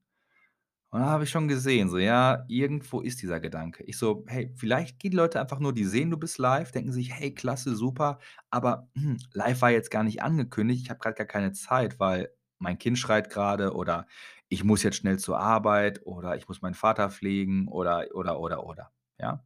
Und 0.93 0.99
dann 0.99 1.09
habe 1.09 1.23
ich 1.23 1.29
schon 1.29 1.47
gesehen, 1.47 1.89
so, 1.89 1.97
ja, 1.97 2.43
irgendwo 2.49 2.99
ist 2.99 3.21
dieser 3.21 3.39
Gedanke. 3.39 3.83
Ich 3.85 3.97
so: 3.97 4.25
„Hey, 4.27 4.51
vielleicht 4.55 4.99
gehen 4.99 5.13
Leute 5.13 5.39
einfach 5.39 5.59
nur 5.59 5.73
die 5.73 5.85
sehen, 5.85 6.09
du 6.11 6.17
bist 6.17 6.37
live, 6.37 6.71
denken 6.71 6.91
sich: 6.91 7.13
‚Hey, 7.13 7.33
klasse, 7.33 7.75
super, 7.77 8.19
aber, 8.49 8.89
hm, 8.95 9.17
live 9.33 9.61
war 9.61 9.71
jetzt 9.71 9.89
gar 9.91 10.03
nicht 10.03 10.21
angekündigt. 10.21 10.81
Ich 10.83 10.89
habe 10.89 10.99
grad 10.99 11.15
gar 11.15 11.27
keine 11.27 11.53
Zeit, 11.53 11.99
weil 11.99 12.29
mein 12.59 12.77
Kind 12.77 12.97
schreit 12.99 13.29
grade 13.29 13.73
oder 13.73 14.05
ich 14.49 14.63
muss 14.65 14.83
jetzt 14.83 14.97
schnell 14.97 15.17
zur 15.17 15.39
Arbeit 15.39 16.05
oder 16.05 16.35
ich 16.35 16.47
muss 16.49 16.61
meinen 16.61 16.73
Vater 16.75 17.09
pflegen 17.09 17.67
oder, 17.69 18.07
oder, 18.13 18.39
oder, 18.41 18.65
oder“, 18.65 18.91
ja? 19.17 19.43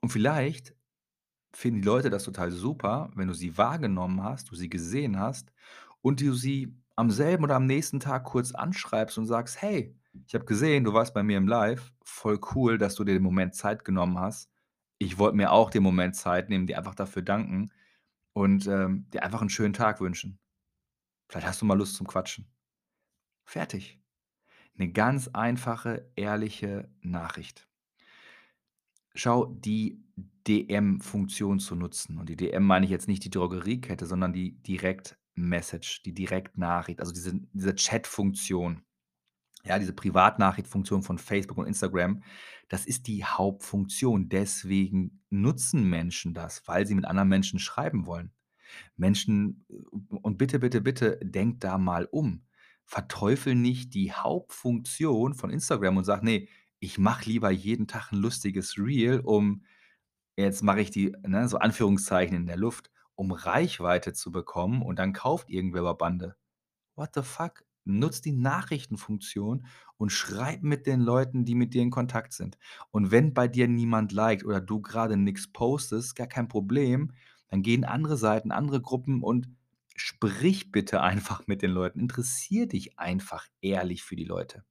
Und 0.00 0.10
vielleicht 0.10 0.74
finden 1.54 1.82
die 1.82 1.86
Leute 1.88 2.10
das 2.10 2.24
total 2.24 2.50
super, 2.52 3.10
wenn 3.16 3.28
du 3.28 3.34
sie 3.34 3.58
wahrgenommen 3.58 4.22
hast, 4.24 4.50
du 4.50 4.56
sie 4.56 4.70
gesehen 4.70 5.18
hast 5.20 5.52
und 6.02 6.20
du 6.20 6.34
sie 6.34 6.76
am 6.96 7.10
selben 7.10 7.44
oder 7.44 7.56
am 7.56 7.66
nächsten 7.66 8.00
Tag 8.00 8.24
kurz 8.24 8.52
anschreibst 8.54 9.18
und 9.18 9.26
sagst: 9.26 9.60
„Hey, 9.62 9.96
ich 10.26 10.34
habe 10.34 10.44
gesehen, 10.44 10.84
du 10.84 10.92
warst 10.94 11.14
bei 11.14 11.22
mir 11.22 11.36
im 11.38 11.48
Live. 11.48 11.92
Voll 12.04 12.38
cool, 12.54 12.78
dass 12.78 12.94
du 12.94 13.04
dir 13.04 13.14
den 13.14 13.22
Moment 13.22 13.54
Zeit 13.54 13.84
genommen 13.84 14.18
hast. 14.18 14.50
Ich 14.98 15.18
wollte 15.18 15.36
mir 15.36 15.52
auch 15.52 15.70
den 15.70 15.82
Moment 15.82 16.16
Zeit 16.16 16.48
nehmen, 16.50 16.66
dir 16.66 16.78
einfach 16.78 16.94
dafür 16.94 17.22
danken 17.22 17.70
und, 18.34 18.66
ähm, 18.66 19.08
dir 19.12 19.22
einfach 19.24 19.42
'n 19.42 19.50
schönen 19.50 19.74
Tag 19.74 20.00
wünschen. 20.00 20.38
Vielleicht 21.30 21.46
hast 21.48 21.62
du 21.62 21.66
mal 21.66 21.78
Lust 21.78 21.96
zum 21.96 22.06
Quatschen.“ 22.08 22.48
Fertig. 23.48 24.00
'Ne 24.76 24.92
ganz 24.92 25.28
einfache, 25.28 26.10
ehrliche 26.16 26.90
Nachricht. 27.02 27.66
Schau, 29.14 29.46
die 29.46 30.02
DM-Funktion 30.46 31.58
zu 31.58 31.74
nutzen 31.74 32.18
und 32.18 32.28
die 32.28 32.36
DM 32.36 32.64
meine 32.64 32.84
ich 32.84 32.90
jetzt 32.90 33.08
nicht 33.08 33.24
die 33.24 33.30
Drogeriekette, 33.30 34.06
sondern 34.06 34.32
die 34.32 34.52
Direct-Message, 34.62 36.02
die 36.02 36.12
Direktnachricht, 36.14 37.00
also 37.00 37.12
diese 37.12 37.40
diese 37.52 37.74
Chat-Funktion. 37.74 38.82
Ja, 39.66 39.78
diese 39.80 39.92
Privatnachricht-Funktion 39.92 41.02
von 41.02 41.18
Facebook 41.18 41.58
und 41.58 41.66
Instagram, 41.66 42.22
das 42.68 42.86
ist 42.86 43.06
die 43.08 43.24
Hauptfunktion. 43.24 44.28
Deswegen 44.28 45.22
nutzen 45.30 45.84
Menschen 45.88 46.34
das, 46.34 46.62
weil 46.66 46.86
sie 46.86 46.94
mit 46.94 47.04
anderen 47.04 47.28
Menschen 47.28 47.58
schreiben 47.58 48.06
wollen. 48.06 48.30
Menschen 48.96 49.66
und 50.10 50.38
bitte, 50.38 50.58
bitte, 50.60 50.80
bitte 50.82 51.18
denk 51.22 51.60
da 51.60 51.78
mal 51.78 52.06
um. 52.10 52.44
Verteufel 52.84 53.54
nicht 53.56 53.94
die 53.94 54.12
Hauptfunktion 54.12 55.34
von 55.34 55.50
Instagram 55.50 55.96
und 55.98 56.04
sag: 56.04 56.22
„Ne, 56.22 56.48
ich 56.80 56.98
mache 56.98 57.26
lieber 57.30 57.50
jeden 57.50 57.88
Tag 57.88 58.12
'n 58.12 58.18
lustiges 58.18 58.78
Reel, 58.78 59.20
um“ 59.20 59.64
jetzt 60.36 60.62
mache 60.64 60.80
ich 60.82 60.90
die, 60.92 61.14
ne, 61.26 61.48
so 61.48 61.58
Anführungszeichen 61.58 62.36
in 62.36 62.46
der 62.46 62.56
Luft, 62.58 62.90
„um 63.16 63.32
Reichweite 63.32 64.12
zu 64.14 64.32
bekommen 64.32 64.82
und 64.82 64.98
dann 65.00 65.12
kauft 65.14 65.50
irgendwer 65.50 65.82
über 65.82 65.96
Bande.“ 65.96 66.36
What 66.96 67.12
the 67.16 67.22
fuck? 67.22 67.65
Nutz 67.86 68.20
die 68.20 68.32
Nachrichtenfunktion 68.32 69.66
und 69.96 70.10
schreib 70.10 70.62
mit 70.62 70.86
den 70.86 71.00
Leuten, 71.00 71.44
die 71.44 71.54
mit 71.54 71.74
dir 71.74 71.82
in 71.82 71.90
Kontakt 71.90 72.32
sind. 72.32 72.58
Und 72.90 73.10
wenn 73.10 73.34
bei 73.34 73.48
dir 73.48 73.68
niemand 73.68 74.12
liked 74.12 74.44
oder 74.44 74.60
du 74.60 74.80
grade 74.80 75.16
nix 75.16 75.52
postest, 75.52 76.16
gar 76.16 76.26
kein 76.26 76.48
Problem, 76.48 77.12
Dann 77.48 77.62
geh 77.62 77.74
in 77.74 77.84
andere 77.84 78.16
Seiten, 78.16 78.50
andere 78.50 78.80
Gruppen 78.80 79.22
und 79.22 79.48
sprich 79.94 80.72
bitte 80.72 81.00
einfach 81.02 81.46
mit 81.46 81.62
den 81.62 81.70
Leuten. 81.70 82.00
Interessier 82.00 82.66
dich 82.68 82.98
einfach 82.98 83.46
ehrlich 83.60 84.02
für 84.02 84.16
die 84.16 84.24
Leute. 84.24 84.64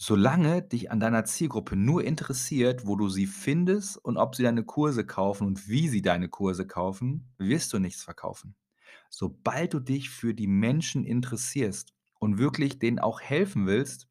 Solange 0.00 0.62
dich 0.62 0.90
an 0.92 1.00
deiner 1.00 1.24
Zielgruppe 1.24 1.74
nur 1.76 2.04
interessiert, 2.04 2.86
wo 2.86 2.94
du 2.96 3.08
sie 3.08 3.26
findest 3.26 3.96
und 3.98 4.16
ob 4.16 4.34
sie 4.36 4.44
deine 4.44 4.64
Kurse 4.64 5.04
kaufen 5.04 5.46
und 5.46 5.68
wie 5.68 5.88
sie 5.88 6.02
deine 6.02 6.28
Kurse 6.28 6.66
kaufen, 6.66 7.32
wirst 7.38 7.72
du 7.72 7.78
nichts 7.80 8.04
verkaufen. 8.04 8.54
Sobald 9.10 9.74
du 9.74 9.80
dich 9.80 10.10
für 10.10 10.34
die 10.34 10.46
Menschen 10.46 11.04
interessierst 11.04 11.94
und 12.18 12.38
wirklich 12.38 12.78
denen 12.78 12.98
auch 12.98 13.20
helfen 13.20 13.66
willst, 13.66 14.08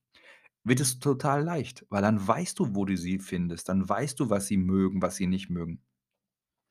wird 0.64 0.80
es 0.82 1.00
total 1.00 1.44
leicht, 1.44 1.86
weil 1.90 2.02
dann 2.02 2.26
weißt 2.28 2.60
du, 2.60 2.76
wo 2.76 2.86
du 2.86 2.98
sie 2.98 3.20
findest, 3.20 3.70
dann 3.70 3.88
weißt 3.88 4.20
du, 4.20 4.30
was 4.30 4.48
sie 4.48 4.58
mögen, 4.58 5.02
was 5.02 5.16
sie 5.16 5.28
nicht 5.28 5.50
mögen. 5.50 5.82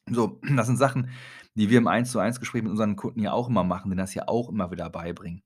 So, 0.08 0.40
das 0.56 0.66
sind 0.66 0.76
Sachen, 0.76 1.10
die 1.54 1.70
wir 1.70 1.78
im 1.78 1.88
1:1 1.88 2.40
Gespräch 2.40 2.62
mit 2.62 2.70
unseren 2.70 2.96
Kunden 2.96 3.20
ja 3.20 3.32
auch 3.32 3.48
immer 3.48 3.64
machen, 3.64 3.90
denen 3.90 3.98
das 3.98 4.14
ja 4.14 4.28
auch 4.28 4.48
immer 4.48 4.70
wieder 4.70 4.90
beibringen. 4.90 5.42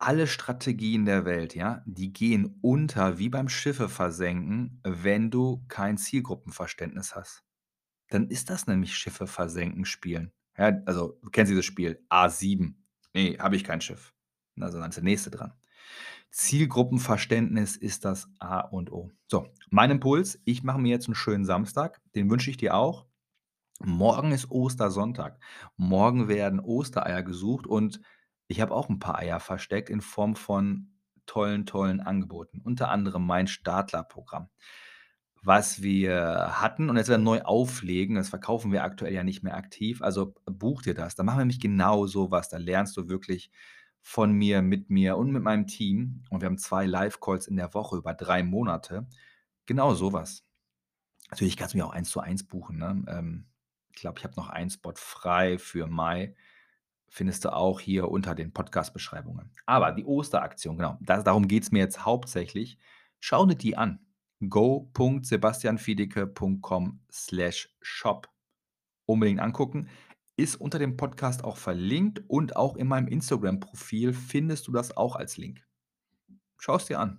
Alle 0.00 0.26
Strategien 0.28 1.06
der 1.06 1.24
Welt, 1.24 1.54
ja, 1.56 1.82
die 1.86 2.12
gehen 2.12 2.58
unter 2.62 3.18
wie 3.18 3.28
beim 3.28 3.48
Schiffe 3.48 3.88
versenken, 3.88 4.80
wenn 4.84 5.30
du 5.30 5.64
kein 5.68 5.98
Zielgruppenverständnis 5.98 7.16
hast. 7.16 7.42
Dann 8.10 8.28
ist 8.28 8.50
das 8.50 8.66
nämlich 8.66 8.96
Schiffe 8.96 9.26
versenken 9.26 9.84
spielen. 9.84 10.32
Ja, 10.58 10.80
also 10.86 11.18
du 11.22 11.30
kennst 11.30 11.50
dieses 11.50 11.64
Spiel 11.66 12.04
A7. 12.10 12.74
Ne, 13.14 13.38
habe 13.40 13.56
ich 13.56 13.64
kein 13.64 13.80
Schiff. 13.80 14.14
Also 14.62 14.78
dann 14.78 14.90
ist 14.90 14.96
der 14.96 15.04
nächste 15.04 15.30
dran. 15.30 15.52
Zielgruppenverständnis 16.30 17.76
ist 17.76 18.04
das 18.04 18.28
A 18.38 18.60
und 18.60 18.92
O. 18.92 19.10
So, 19.28 19.48
mein 19.70 19.90
Impuls, 19.90 20.40
ich 20.44 20.62
mache 20.62 20.78
mir 20.78 20.90
jetzt 20.90 21.06
einen 21.06 21.14
schönen 21.14 21.44
Samstag, 21.44 22.00
den 22.14 22.30
wünsche 22.30 22.50
ich 22.50 22.58
dir 22.58 22.74
auch. 22.74 23.06
Morgen 23.80 24.32
ist 24.32 24.50
Ostersonntag. 24.50 25.38
Morgen 25.76 26.28
werden 26.28 26.60
Ostereier 26.60 27.22
gesucht 27.22 27.66
und 27.66 28.00
ich 28.48 28.60
habe 28.60 28.74
auch 28.74 28.88
ein 28.88 28.98
paar 28.98 29.18
Eier 29.18 29.40
versteckt 29.40 29.88
in 29.88 30.00
Form 30.00 30.34
von 30.34 30.90
tollen, 31.26 31.64
tollen 31.66 32.00
Angeboten, 32.00 32.60
unter 32.60 32.88
anderem 32.90 33.24
mein 33.24 33.46
Startlerprogramm, 33.46 34.48
was 35.42 35.82
wir 35.82 36.60
hatten 36.60 36.90
und 36.90 36.96
jetzt 36.96 37.08
werden 37.08 37.22
neu 37.22 37.42
auflegen. 37.42 38.16
Das 38.16 38.30
verkaufen 38.30 38.72
wir 38.72 38.82
aktuell 38.82 39.14
ja 39.14 39.22
nicht 39.22 39.42
mehr 39.44 39.56
aktiv. 39.56 40.02
Also 40.02 40.34
buch 40.44 40.82
dir 40.82 40.94
das. 40.94 41.14
Da 41.14 41.22
machen 41.22 41.36
wir 41.36 41.44
nämlich 41.44 41.60
genau 41.60 42.06
so 42.06 42.30
was. 42.30 42.48
Da 42.48 42.56
lernst 42.58 42.96
du 42.96 43.08
wirklich 43.08 43.50
von 44.08 44.32
mir, 44.32 44.62
mit 44.62 44.88
mir 44.88 45.18
und 45.18 45.32
mit 45.32 45.42
meinem 45.42 45.66
Team. 45.66 46.22
Und 46.30 46.40
wir 46.40 46.46
haben 46.46 46.56
zwei 46.56 46.86
Live-Calls 46.86 47.46
in 47.46 47.56
der 47.56 47.74
Woche 47.74 47.98
über 47.98 48.14
drei 48.14 48.42
Monate. 48.42 49.06
Genau 49.66 49.92
sowas. 49.92 50.46
Natürlich 51.28 51.58
kannst 51.58 51.74
du 51.74 51.78
mir 51.78 51.84
auch 51.84 51.92
eins 51.92 52.08
zu 52.08 52.20
eins 52.20 52.42
buchen. 52.42 52.78
Ne? 52.78 53.04
Ähm, 53.06 53.44
ich 53.92 54.00
glaube, 54.00 54.18
ich 54.18 54.24
habe 54.24 54.34
noch 54.36 54.48
einen 54.48 54.70
Spot 54.70 54.94
frei 54.96 55.58
für 55.58 55.88
Mai. 55.88 56.34
Findest 57.10 57.44
du 57.44 57.52
auch 57.52 57.80
hier 57.80 58.08
unter 58.08 58.34
den 58.34 58.50
Podcast-Beschreibungen. 58.50 59.50
Aber 59.66 59.92
die 59.92 60.06
Osteraktion, 60.06 60.78
genau, 60.78 60.96
das, 61.02 61.22
darum 61.22 61.46
geht 61.46 61.64
es 61.64 61.70
mir 61.70 61.80
jetzt 61.80 62.06
hauptsächlich. 62.06 62.78
Schau 63.20 63.44
dir 63.44 63.56
die 63.56 63.76
an. 63.76 64.00
go.sebastianfiedeke.com 64.40 67.00
slash 67.12 67.76
shop. 67.82 68.30
Unbedingt 69.04 69.40
angucken. 69.40 69.90
Ist 70.38 70.54
unter 70.54 70.78
dem 70.78 70.96
Podcast 70.96 71.42
auch 71.42 71.56
verlinkt 71.56 72.22
und 72.28 72.54
auch 72.54 72.76
in 72.76 72.86
meinem 72.86 73.08
Instagram-Profil 73.08 74.12
findest 74.12 74.68
du 74.68 74.72
das 74.72 74.96
auch 74.96 75.16
als 75.16 75.36
Link. 75.36 75.66
Schau 76.58 76.76
es 76.76 76.86
dir 76.86 77.00
an. 77.00 77.18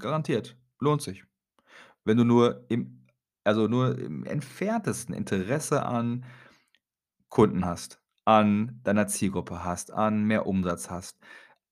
Garantiert. 0.00 0.58
Lohnt 0.80 1.00
sich. 1.00 1.24
Wenn 2.04 2.16
du 2.16 2.24
nur 2.24 2.66
im, 2.68 3.06
also 3.44 3.68
nur 3.68 3.96
im 3.96 4.24
entferntesten 4.24 5.14
Interesse 5.14 5.86
an 5.86 6.24
Kunden 7.28 7.64
hast, 7.64 8.02
an 8.24 8.80
deiner 8.82 9.06
Zielgruppe 9.06 9.64
hast, 9.64 9.92
an 9.92 10.24
mehr 10.24 10.44
Umsatz 10.46 10.90
hast 10.90 11.20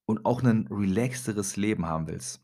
und 0.05 0.25
auch 0.25 0.41
ein 0.43 0.65
relaxteres 0.71 1.57
Leben 1.57 1.87
haben 1.87 2.07
willst. 2.07 2.41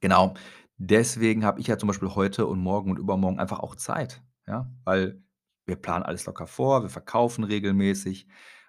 Genau. 0.00 0.32
Deswegen 0.78 1.44
habe 1.44 1.60
ich 1.60 1.66
ja 1.66 1.76
zum 1.76 1.88
Beispiel 1.88 2.14
heute 2.14 2.46
und 2.46 2.60
morgen 2.60 2.90
und 2.90 2.98
übermorgen 2.98 3.38
einfach 3.38 3.60
auch 3.60 3.74
Zeit. 3.74 4.22
Ja, 4.46 4.72
weil 4.84 5.22
wir 5.66 5.76
planen 5.76 6.04
alles 6.04 6.26
locker 6.26 6.46
vor, 6.46 6.82
wir 6.82 6.90
verkaufen 6.90 7.44
regelmäßig, 7.44 8.26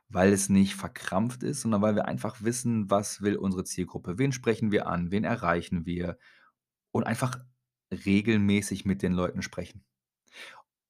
weil 0.09 0.31
es 0.33 0.49
nicht 0.49 0.75
verkrampft 0.75 1.43
ist, 1.43 1.61
sondern 1.61 1.81
weil 1.81 1.95
wir 1.95 2.05
einfach 2.07 2.41
wissen, 2.41 2.89
was 2.89 3.21
will 3.21 3.37
unsere 3.37 3.63
Zielgruppe, 3.63 4.17
wen 4.17 4.31
sprechen 4.31 4.71
wir 4.71 4.87
an, 4.87 5.11
wen 5.11 5.23
erreichen 5.23 5.85
wir 5.85 6.17
und 6.91 7.05
einfach 7.05 7.39
regelmäßig 7.91 8.85
mit 8.85 9.01
den 9.01 9.13
Leuten 9.13 9.41
sprechen. 9.41 9.83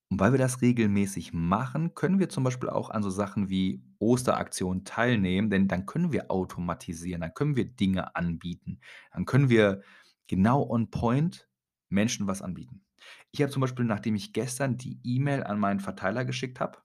Und 0.09 0.19
weil 0.19 0.33
wir 0.33 0.37
das 0.39 0.61
regelmäßig 0.61 1.33
machen, 1.33 1.95
können 1.95 2.19
wir 2.19 2.29
zum 2.29 2.43
Beispiel 2.43 2.69
auch 2.69 2.91
an 2.91 3.01
so 3.01 3.09
Sachen 3.09 3.49
wie 3.49 3.83
Osteraktionen 3.99 4.85
teilnehmen, 4.85 5.49
denn 5.49 5.67
dann 5.67 5.87
können 5.87 6.11
wir 6.11 6.29
automatisieren, 6.29 7.21
dann 7.21 7.33
können 7.33 7.55
wir 7.55 7.65
Dinge 7.65 8.15
anbieten, 8.15 8.79
dann 9.11 9.25
können 9.25 9.49
wir 9.49 9.81
genau 10.27 10.69
on 10.69 10.91
point 10.91 11.49
Menschen 11.89 12.27
was 12.27 12.41
anbieten. 12.43 12.84
Ich 13.31 13.41
habe 13.41 13.51
zum 13.51 13.61
Beispiel, 13.61 13.85
nachdem 13.85 14.15
ich 14.15 14.33
gestern 14.33 14.77
die 14.77 14.99
E-Mail 15.03 15.43
an 15.43 15.59
meinen 15.59 15.79
Verteiler 15.79 16.25
geschickt 16.25 16.59
habe 16.59 16.79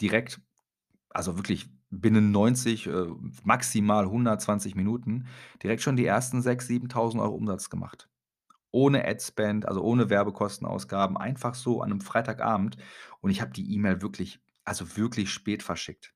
direkt 0.00 0.40
also 1.10 1.36
wirklich 1.36 1.68
binnen 1.90 2.32
90, 2.32 2.86
äh, 2.88 3.06
maximal 3.44 4.08
120 4.08 4.74
Minuten 4.76 5.26
direkt 5.62 5.82
schon 5.82 5.96
die 5.96 6.06
ersten 6.06 6.42
6.000, 6.42 6.68
7.000 6.68 7.22
€ 7.22 7.34
Umsatz 7.36 7.70
gemacht. 7.70 8.08
Ohne 8.72 9.06
Adspend, 9.06 9.66
also 9.68 9.82
ohne 9.82 10.10
Werbekostenausgaben, 10.10 11.16
einfach 11.18 11.54
so 11.54 11.82
an 11.82 11.90
'nem 11.90 12.00
Freitagabend 12.02 12.78
und 13.20 13.30
ich 13.30 13.40
habe 13.42 13.52
die 13.52 13.74
E-Mail 13.74 14.02
wirklich 14.02 14.40
also 14.64 14.96
wirklich 14.96 15.30
spät 15.30 15.62
verschickt. 15.62 16.12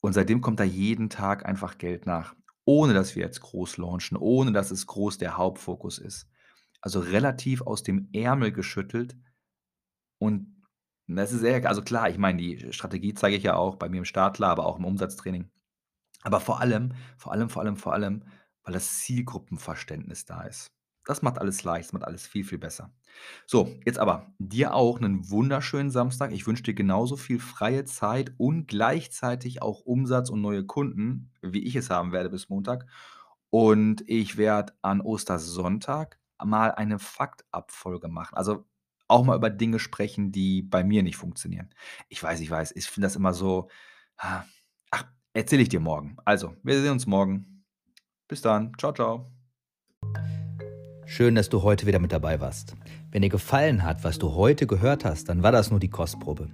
Und 0.00 0.12
seitdem 0.12 0.40
kommt 0.40 0.60
da 0.60 0.64
jeden 0.64 1.10
Tag 1.10 1.46
einfach 1.46 1.78
Geld 1.78 2.06
nach, 2.06 2.34
ohne 2.64 2.92
dass 2.92 3.14
wir 3.16 3.22
jetzt 3.24 3.40
groß 3.40 3.76
launchen, 3.78 4.16
ohne 4.16 4.52
dass 4.52 4.70
es 4.70 4.86
groß 4.86 5.18
der 5.18 5.36
Hauptfokus 5.36 5.98
ist. 5.98 6.28
Also 6.82 7.00
relativ 7.00 7.62
aus 7.62 7.82
dem 7.82 8.10
Ärmel 8.12 8.52
geschüttelt 8.52 9.16
und 10.18 10.62
das 11.08 11.32
ist 11.32 11.40
sehr 11.40 11.66
also 11.68 11.82
klar, 11.82 12.08
ich 12.10 12.18
meine, 12.18 12.38
die 12.38 12.72
Strategie 12.72 13.14
zeige 13.14 13.36
ich 13.36 13.42
ja 13.42 13.56
auch 13.56 13.76
bei 13.76 13.88
mir 13.88 13.98
im 13.98 14.04
Startler, 14.04 14.48
aber 14.48 14.66
auch 14.66 14.78
im 14.78 14.84
Umsatztraining. 14.84 15.50
Aber 16.22 16.40
vor 16.40 16.60
allem, 16.60 16.94
vor 17.16 17.32
allem, 17.32 17.50
vor 17.50 17.62
allem, 17.62 17.76
vor 17.76 17.92
allem, 17.92 18.24
weil 18.62 18.74
das 18.74 19.00
Zielgruppenverständnis 19.00 20.24
da 20.24 20.42
ist. 20.42 20.68
Das 21.04 21.20
macht 21.22 21.38
alles 21.40 21.64
leicht, 21.64 21.88
das 21.88 21.92
macht 21.92 22.04
alles 22.04 22.26
viel, 22.26 22.44
viel 22.44 22.58
besser. 22.58 22.94
So, 23.46 23.74
jetzt 23.84 23.98
aber 23.98 24.32
dir 24.38 24.74
auch 24.74 24.98
einen 24.98 25.28
wunderschönen 25.30 25.90
Samstag. 25.90 26.30
Ich 26.30 26.46
wünsche 26.46 26.62
dir 26.62 26.74
genauso 26.74 27.16
viel 27.16 27.40
freie 27.40 27.84
Zeit 27.84 28.32
und 28.38 28.68
gleichzeitig 28.68 29.62
auch 29.62 29.80
Umsatz 29.80 30.30
und 30.30 30.40
neue 30.40 30.64
Kunden, 30.64 31.32
wie 31.42 31.64
ich 31.64 31.74
es 31.74 31.90
haben 31.90 32.12
werde 32.12 32.30
bis 32.30 32.48
Montag. 32.48 32.86
Und 33.50 34.04
ich 34.06 34.36
werde 34.36 34.74
an 34.80 35.00
Ostersonntag 35.00 36.20
mal 36.42 36.72
eine 36.72 36.98
Faktabfolge 36.98 38.08
machen. 38.08 38.36
Also 38.36 38.66
auch 39.08 39.24
mal 39.24 39.36
über 39.36 39.50
Dinge 39.50 39.78
sprechen, 39.78 40.32
die 40.32 40.62
bei 40.62 40.84
mir 40.84 41.02
nicht 41.02 41.16
funktionieren. 41.16 41.70
Ich 42.08 42.22
weiß, 42.22 42.40
ich 42.40 42.50
weiß, 42.50 42.72
ich 42.74 42.86
finde 42.86 43.06
das 43.06 43.16
immer 43.16 43.34
so. 43.34 43.68
Ah, 44.16 44.44
ach, 44.90 45.04
erzähle 45.34 45.62
ich 45.62 45.68
dir 45.68 45.80
morgen. 45.80 46.16
Also, 46.24 46.56
wir 46.62 46.80
sehen 46.80 46.92
uns 46.92 47.06
morgen. 47.06 47.64
Bis 48.28 48.40
dann. 48.40 48.72
Ciao, 48.78 48.92
ciao. 48.92 49.30
Schön, 51.04 51.34
dass 51.34 51.50
du 51.50 51.62
heute 51.62 51.86
wieder 51.86 51.98
mit 51.98 52.12
dabei 52.12 52.40
warst. 52.40 52.74
Wenn 53.10 53.20
dir 53.20 53.28
gefallen 53.28 53.82
hat, 53.82 54.02
was 54.02 54.18
du 54.18 54.32
heute 54.32 54.66
gehört 54.66 55.04
hast, 55.04 55.28
dann 55.28 55.42
war 55.42 55.52
das 55.52 55.70
nur 55.70 55.78
die 55.78 55.90
Kostprobe. 55.90 56.48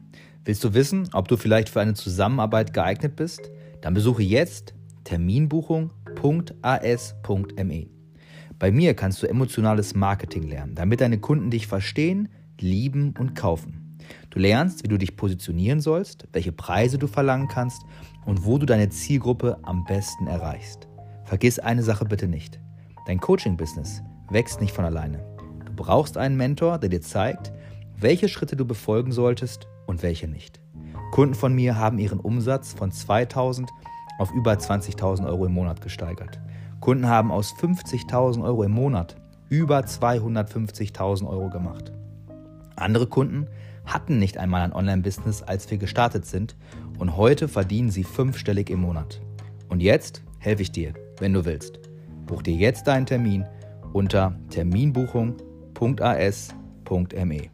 Willst 0.44 0.64
du 0.64 0.75
wissen, 0.75 1.08
ob 1.12 1.28
du 1.28 1.37
vielleicht 1.37 1.68
für 1.68 1.80
eine 1.80 1.94
Zusammenarbeit 1.94 2.75
geeignet 2.75 3.14
bist? 3.14 3.52
Dann 3.82 3.94
besuche 3.94 4.25
jetzt 4.25 4.75
terminbuchung.as.me. 5.04 7.97
Bei 8.58 8.72
mir 8.72 8.94
kannst 8.94 9.22
du 9.22 9.28
emotionales 9.28 9.94
Marketing 9.94 10.42
lernen, 10.42 10.74
damit 10.74 11.00
deine 11.00 11.18
Kunden 11.18 11.48
dich 11.50 11.68
verstehen, 11.68 12.28
lieben 12.60 13.14
und 13.16 13.36
kaufen. 13.36 13.98
Du 14.30 14.40
lernst, 14.40 14.82
wie 14.82 14.88
du 14.88 14.98
dich 14.98 15.14
positionieren 15.14 15.80
sollst, 15.80 16.26
welche 16.32 16.50
Preise 16.50 16.98
du 16.98 17.06
verlangen 17.06 17.46
kannst 17.46 17.82
und 18.26 18.44
wo 18.44 18.58
du 18.58 18.66
deine 18.66 18.88
Zielgruppe 18.88 19.58
am 19.62 19.84
besten 19.84 20.26
erreichst. 20.26 20.88
Vergiss 21.24 21.60
eine 21.60 21.84
Sache 21.84 22.04
bitte 22.04 22.26
nicht. 22.26 22.58
Dein 23.06 23.20
Coaching-Business 23.20 24.02
wächst 24.28 24.60
nicht 24.60 24.72
von 24.74 24.84
alleine. 24.84 25.24
Du 25.64 25.72
brauchst 25.76 26.16
einen 26.16 26.36
Mentor, 26.36 26.78
der 26.78 26.88
dir 26.88 27.00
zeigt, 27.00 27.52
welche 27.96 28.28
Schritte 28.28 28.56
du 28.56 28.64
befolgen 28.64 29.12
solltest 29.12 29.68
und 29.86 30.02
welche 30.02 30.26
nicht. 30.26 30.60
Kunden 31.12 31.34
von 31.34 31.54
mir 31.54 31.76
haben 31.76 31.98
ihren 31.98 32.18
Umsatz 32.18 32.72
von 32.72 32.90
2000 32.90 33.70
auf 34.18 34.32
über 34.32 34.52
20.000 34.54 35.26
Euro 35.26 35.46
im 35.46 35.52
Monat 35.52 35.80
gesteigert. 35.80 36.40
Kunden 36.80 37.08
haben 37.08 37.30
aus 37.30 37.54
50.000 37.54 38.44
Euro 38.44 38.62
im 38.62 38.73
Monat 38.73 39.16
über 39.49 39.80
250.000 39.80 41.28
Euro 41.28 41.49
gemacht. 41.49 41.92
Andere 42.76 43.06
Kunden 43.06 43.47
hatten 43.85 44.18
nicht 44.18 44.38
einmal 44.38 44.62
ein 44.62 44.73
Online-Business, 44.73 45.42
als 45.42 45.70
wir 45.70 45.78
gestartet 45.78 46.26
sind 46.26 46.56
und 46.99 47.16
heute 47.16 47.49
verdienen 47.49 47.90
sie 47.90 48.04
fünfstellig 48.04 48.70
im 48.70 48.80
Monat. 48.80 49.20
Und 49.68 49.80
jetzt 49.80 50.23
helfe 50.38 50.62
ich 50.62 50.73
dir, 50.73 50.94
wenn 51.18 51.32
du 51.32 51.44
willst. 51.44 51.80
Buch 52.26 52.42
dir 52.42 52.54
jetzt 52.54 52.87
deinen 52.87 53.06
Termin 53.06 53.47
unter 53.92 54.38
terminbuchung.as.me. 54.50 57.50